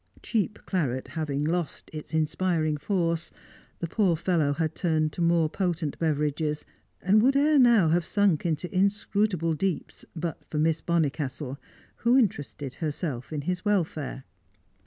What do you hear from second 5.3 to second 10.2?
potent beverages, and would ere now have sunk into inscrutable deeps